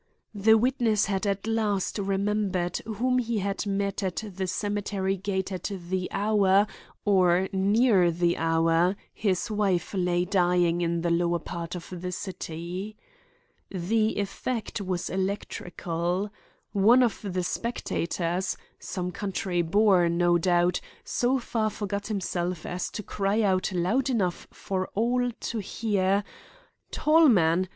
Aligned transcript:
The 0.33 0.57
witness 0.57 1.05
had 1.05 1.27
at 1.27 1.45
last 1.45 1.99
remembered 1.99 2.77
whom 2.77 3.19
he 3.19 3.37
had 3.37 3.67
met 3.67 4.01
at 4.01 4.23
the 4.35 4.47
cemetery 4.47 5.15
gate 5.15 5.51
at 5.51 5.69
the 5.89 6.09
hour, 6.11 6.65
or 7.05 7.47
near 7.53 8.09
the 8.09 8.35
hour, 8.37 8.95
his 9.13 9.51
wife 9.51 9.93
lay 9.93 10.25
dying 10.25 10.81
in 10.81 11.01
the 11.01 11.11
lower 11.11 11.37
part 11.37 11.75
of 11.75 11.93
the 12.01 12.11
city. 12.11 12.97
The 13.69 14.17
effect 14.17 14.81
was 14.81 15.07
electrical. 15.07 16.31
One 16.71 17.03
of 17.03 17.19
the 17.21 17.43
spectators—some 17.43 19.11
country 19.11 19.61
boor, 19.61 20.09
no 20.09 20.39
doubt—so 20.39 21.37
far 21.37 21.69
forgot 21.69 22.07
himself 22.07 22.65
as 22.65 22.89
to 22.89 23.03
cry 23.03 23.43
out 23.43 23.71
loud 23.71 24.09
enough 24.09 24.47
for 24.49 24.87
all 24.95 25.29
to 25.41 25.59
hear: 25.59 26.23
"Tallman! 26.89 27.67